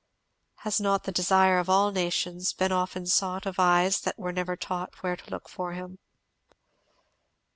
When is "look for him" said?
5.29-5.99